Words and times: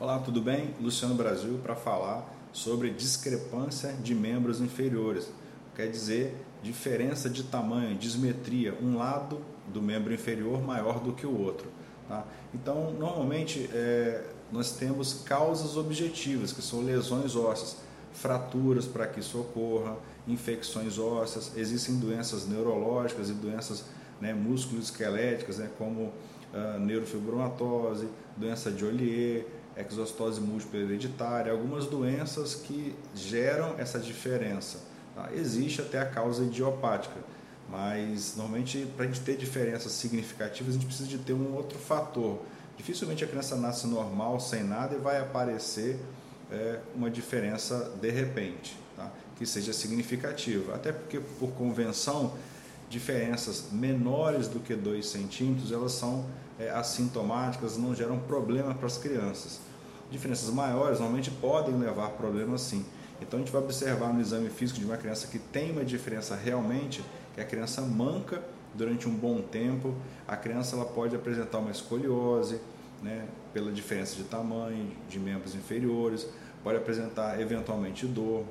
Olá, 0.00 0.18
tudo 0.18 0.40
bem? 0.40 0.74
Luciano 0.80 1.14
Brasil 1.14 1.60
para 1.62 1.76
falar 1.76 2.26
sobre 2.54 2.88
discrepância 2.88 3.92
de 3.92 4.14
membros 4.14 4.58
inferiores. 4.58 5.30
Quer 5.76 5.90
dizer, 5.90 6.34
diferença 6.62 7.28
de 7.28 7.42
tamanho, 7.42 7.94
dismetria, 7.98 8.74
um 8.80 8.96
lado 8.96 9.42
do 9.68 9.82
membro 9.82 10.14
inferior 10.14 10.62
maior 10.62 11.00
do 11.00 11.12
que 11.12 11.26
o 11.26 11.38
outro. 11.38 11.68
Tá? 12.08 12.24
Então, 12.54 12.94
normalmente 12.98 13.68
é, 13.74 14.24
nós 14.50 14.72
temos 14.72 15.22
causas 15.22 15.76
objetivas, 15.76 16.50
que 16.50 16.62
são 16.62 16.80
lesões 16.80 17.36
ósseas, 17.36 17.76
fraturas 18.10 18.86
para 18.86 19.06
que 19.06 19.20
isso 19.20 19.38
ocorra, 19.38 19.98
infecções 20.26 20.98
ósseas, 20.98 21.52
existem 21.58 21.96
doenças 21.96 22.48
neurológicas 22.48 23.28
e 23.28 23.34
doenças 23.34 23.84
né, 24.18 24.32
músculo-esqueléticas, 24.32 25.58
né, 25.58 25.68
como 25.76 26.04
uh, 26.54 26.78
neurofibromatose, 26.78 28.08
doença 28.34 28.70
de 28.70 28.82
Ollier, 28.82 29.59
exostose 29.88 30.40
múltipla 30.40 30.80
hereditária, 30.80 31.52
algumas 31.52 31.86
doenças 31.86 32.54
que 32.54 32.94
geram 33.14 33.74
essa 33.78 33.98
diferença. 33.98 34.78
Tá? 35.14 35.30
Existe 35.34 35.80
até 35.80 36.00
a 36.00 36.06
causa 36.06 36.44
idiopática, 36.44 37.16
mas 37.68 38.34
normalmente 38.36 38.86
para 38.96 39.04
a 39.04 39.08
gente 39.08 39.20
ter 39.20 39.36
diferenças 39.36 39.92
significativas 39.92 40.74
a 40.74 40.78
gente 40.78 40.86
precisa 40.86 41.08
de 41.08 41.18
ter 41.18 41.32
um 41.32 41.54
outro 41.54 41.78
fator. 41.78 42.40
Dificilmente 42.76 43.22
a 43.24 43.26
criança 43.26 43.56
nasce 43.56 43.86
normal, 43.86 44.40
sem 44.40 44.62
nada, 44.62 44.94
e 44.94 44.98
vai 44.98 45.18
aparecer 45.20 45.98
é, 46.50 46.80
uma 46.94 47.10
diferença 47.10 47.92
de 48.00 48.10
repente, 48.10 48.76
tá? 48.96 49.10
que 49.36 49.46
seja 49.46 49.72
significativa. 49.72 50.74
Até 50.74 50.92
porque, 50.92 51.20
por 51.20 51.50
convenção, 51.52 52.34
diferenças 52.88 53.66
menores 53.70 54.48
do 54.48 54.58
que 54.60 54.74
2 54.74 55.06
centímetros, 55.06 55.70
elas 55.72 55.92
são 55.92 56.26
é, 56.58 56.68
assintomáticas, 56.70 57.76
não 57.76 57.94
geram 57.94 58.18
problema 58.18 58.74
para 58.74 58.86
as 58.86 58.98
crianças. 58.98 59.60
Diferenças 60.10 60.52
maiores 60.52 60.98
normalmente 60.98 61.30
podem 61.30 61.76
levar 61.76 62.10
problemas 62.10 62.62
sim. 62.62 62.84
Então 63.20 63.38
a 63.38 63.42
gente 63.42 63.52
vai 63.52 63.62
observar 63.62 64.12
no 64.12 64.20
exame 64.20 64.48
físico 64.48 64.80
de 64.80 64.84
uma 64.84 64.96
criança 64.96 65.26
que 65.26 65.38
tem 65.38 65.70
uma 65.70 65.84
diferença 65.84 66.34
realmente, 66.34 67.04
que 67.34 67.40
a 67.40 67.44
criança 67.44 67.82
manca 67.82 68.42
durante 68.74 69.08
um 69.08 69.14
bom 69.14 69.42
tempo, 69.42 69.94
a 70.26 70.36
criança 70.36 70.76
ela 70.76 70.84
pode 70.84 71.14
apresentar 71.14 71.58
uma 71.58 71.70
escoliose, 71.70 72.60
né, 73.02 73.26
pela 73.52 73.72
diferença 73.72 74.14
de 74.16 74.24
tamanho, 74.24 74.90
de 75.08 75.18
membros 75.18 75.54
inferiores, 75.54 76.26
pode 76.62 76.78
apresentar 76.78 77.40
eventualmente 77.40 78.06
dor, 78.06 78.44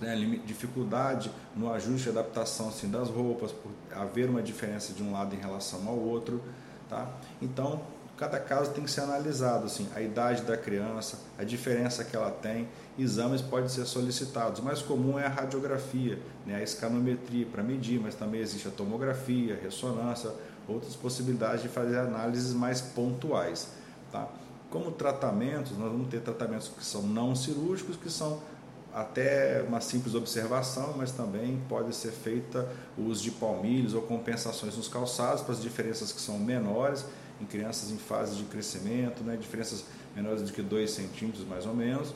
né, 0.00 0.16
dificuldade 0.46 1.30
no 1.56 1.72
ajuste 1.72 2.08
e 2.08 2.10
adaptação 2.10 2.68
assim, 2.68 2.90
das 2.90 3.08
roupas, 3.08 3.52
por 3.52 3.70
haver 3.92 4.28
uma 4.28 4.42
diferença 4.42 4.92
de 4.92 5.02
um 5.02 5.12
lado 5.12 5.34
em 5.34 5.38
relação 5.38 5.86
ao 5.88 5.96
outro. 5.96 6.42
Tá? 6.88 7.08
Então, 7.40 7.82
cada 8.20 8.38
caso 8.38 8.72
tem 8.72 8.84
que 8.84 8.90
ser 8.90 9.00
analisado, 9.00 9.64
assim, 9.64 9.88
a 9.96 10.02
idade 10.02 10.42
da 10.42 10.54
criança, 10.54 11.18
a 11.38 11.42
diferença 11.42 12.04
que 12.04 12.14
ela 12.14 12.30
tem, 12.30 12.68
exames 12.98 13.40
podem 13.40 13.66
ser 13.66 13.86
solicitados. 13.86 14.60
O 14.60 14.62
mais 14.62 14.82
comum 14.82 15.18
é 15.18 15.24
a 15.24 15.28
radiografia, 15.30 16.18
né, 16.44 16.56
a 16.56 16.62
escanometria 16.62 17.46
para 17.46 17.62
medir, 17.62 17.98
mas 17.98 18.14
também 18.14 18.42
existe 18.42 18.68
a 18.68 18.70
tomografia, 18.70 19.54
a 19.54 19.64
ressonância, 19.64 20.30
outras 20.68 20.94
possibilidades 20.94 21.62
de 21.62 21.70
fazer 21.70 21.96
análises 21.96 22.52
mais 22.52 22.82
pontuais. 22.82 23.68
Tá? 24.12 24.28
Como 24.68 24.92
tratamentos, 24.92 25.72
nós 25.78 25.90
vamos 25.90 26.08
ter 26.08 26.20
tratamentos 26.20 26.68
que 26.68 26.84
são 26.84 27.02
não 27.02 27.34
cirúrgicos, 27.34 27.96
que 27.96 28.10
são 28.10 28.38
até 28.92 29.64
uma 29.66 29.80
simples 29.80 30.14
observação, 30.14 30.92
mas 30.94 31.10
também 31.10 31.58
pode 31.70 31.94
ser 31.96 32.10
feita 32.10 32.68
o 32.98 33.04
uso 33.04 33.22
de 33.22 33.30
palmilhos 33.30 33.94
ou 33.94 34.02
compensações 34.02 34.76
nos 34.76 34.88
calçados 34.88 35.42
para 35.42 35.54
as 35.54 35.62
diferenças 35.62 36.12
que 36.12 36.20
são 36.20 36.38
menores 36.38 37.06
em 37.40 37.44
crianças 37.44 37.90
em 37.90 37.96
fase 37.96 38.36
de 38.36 38.44
crescimento, 38.44 39.22
né, 39.22 39.36
diferenças 39.36 39.84
menores 40.14 40.42
do 40.42 40.52
que 40.52 40.62
2 40.62 40.90
centímetros 40.90 41.46
mais 41.46 41.66
ou 41.66 41.74
menos. 41.74 42.14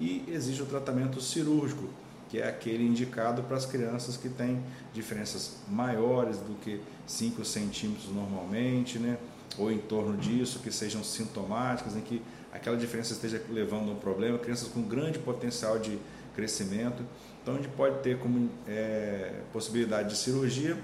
E 0.00 0.24
existe 0.28 0.62
o 0.62 0.66
tratamento 0.66 1.20
cirúrgico, 1.20 1.88
que 2.28 2.38
é 2.38 2.48
aquele 2.48 2.84
indicado 2.86 3.42
para 3.42 3.56
as 3.56 3.66
crianças 3.66 4.16
que 4.16 4.28
têm 4.28 4.62
diferenças 4.94 5.56
maiores 5.68 6.38
do 6.38 6.54
que 6.60 6.80
5 7.06 7.44
centímetros 7.44 8.08
normalmente, 8.10 8.98
né, 8.98 9.18
ou 9.58 9.70
em 9.70 9.78
torno 9.78 10.16
disso, 10.16 10.60
que 10.60 10.70
sejam 10.70 11.02
sintomáticas, 11.02 11.96
em 11.96 12.00
que 12.00 12.22
aquela 12.52 12.76
diferença 12.76 13.12
esteja 13.12 13.42
levando 13.50 13.90
a 13.90 13.92
um 13.92 13.96
problema, 13.96 14.38
crianças 14.38 14.68
com 14.68 14.82
grande 14.82 15.18
potencial 15.18 15.78
de 15.78 15.98
crescimento. 16.34 17.04
Então 17.42 17.54
a 17.54 17.56
gente 17.56 17.68
pode 17.70 17.98
ter 18.02 18.18
como 18.18 18.48
é, 18.66 19.40
possibilidade 19.52 20.10
de 20.10 20.16
cirurgia 20.16 20.78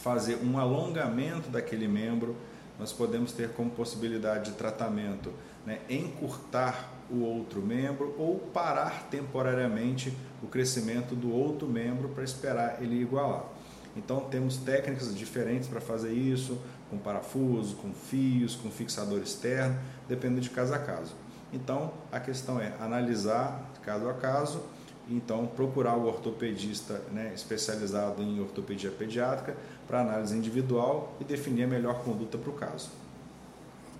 fazer 0.00 0.38
um 0.42 0.58
alongamento 0.58 1.50
daquele 1.50 1.86
membro, 1.86 2.34
nós 2.80 2.92
podemos 2.92 3.30
ter 3.30 3.50
como 3.50 3.70
possibilidade 3.70 4.50
de 4.50 4.56
tratamento 4.56 5.30
né, 5.66 5.80
encurtar 5.90 6.90
o 7.10 7.20
outro 7.20 7.60
membro 7.60 8.14
ou 8.18 8.38
parar 8.38 9.08
temporariamente 9.10 10.16
o 10.42 10.46
crescimento 10.46 11.14
do 11.14 11.30
outro 11.30 11.68
membro 11.68 12.08
para 12.08 12.24
esperar 12.24 12.78
ele 12.80 13.00
igualar. 13.02 13.44
Então 13.94 14.20
temos 14.20 14.56
técnicas 14.56 15.14
diferentes 15.14 15.68
para 15.68 15.80
fazer 15.80 16.12
isso, 16.12 16.58
com 16.88 16.96
parafuso, 16.96 17.76
com 17.76 17.92
fios, 17.92 18.56
com 18.56 18.70
fixador 18.70 19.20
externo, 19.20 19.78
dependendo 20.08 20.40
de 20.40 20.50
caso 20.50 20.72
a 20.72 20.78
caso. 20.78 21.14
Então 21.52 21.92
a 22.10 22.18
questão 22.18 22.58
é 22.58 22.72
analisar 22.80 23.70
caso 23.82 24.08
a 24.08 24.14
caso, 24.14 24.62
então 25.08 25.46
procurar 25.46 25.96
o 25.96 26.06
ortopedista 26.06 27.02
né, 27.12 27.32
especializado 27.34 28.22
em 28.22 28.40
ortopedia 28.40 28.90
pediátrica 28.90 29.56
para 29.86 30.00
análise 30.00 30.36
individual 30.36 31.16
e 31.20 31.24
definir 31.24 31.64
a 31.64 31.66
melhor 31.66 32.02
conduta 32.02 32.38
para 32.38 32.50
o 32.50 32.54
caso. 32.54 32.90